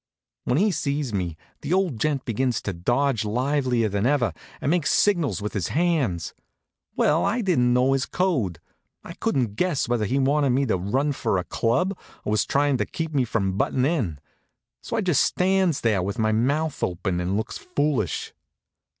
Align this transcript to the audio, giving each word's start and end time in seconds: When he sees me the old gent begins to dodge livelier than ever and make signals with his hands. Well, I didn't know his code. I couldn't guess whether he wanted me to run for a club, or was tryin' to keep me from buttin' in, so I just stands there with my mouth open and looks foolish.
When 0.45 0.57
he 0.57 0.71
sees 0.71 1.13
me 1.13 1.37
the 1.61 1.73
old 1.73 1.99
gent 1.99 2.25
begins 2.25 2.59
to 2.63 2.73
dodge 2.73 3.23
livelier 3.23 3.87
than 3.87 4.07
ever 4.07 4.33
and 4.59 4.71
make 4.71 4.87
signals 4.87 5.43
with 5.43 5.53
his 5.53 5.67
hands. 5.67 6.33
Well, 6.95 7.23
I 7.23 7.41
didn't 7.41 7.71
know 7.71 7.93
his 7.93 8.07
code. 8.07 8.59
I 9.03 9.13
couldn't 9.13 9.55
guess 9.57 9.87
whether 9.87 10.05
he 10.05 10.17
wanted 10.17 10.49
me 10.49 10.65
to 10.65 10.75
run 10.77 11.11
for 11.11 11.37
a 11.37 11.43
club, 11.43 11.95
or 12.25 12.31
was 12.31 12.45
tryin' 12.45 12.77
to 12.77 12.85
keep 12.87 13.13
me 13.13 13.25
from 13.25 13.59
buttin' 13.59 13.85
in, 13.85 14.17
so 14.81 14.95
I 14.97 15.01
just 15.01 15.23
stands 15.23 15.81
there 15.81 16.01
with 16.01 16.17
my 16.17 16.31
mouth 16.31 16.81
open 16.81 17.19
and 17.19 17.37
looks 17.37 17.59
foolish. 17.59 18.33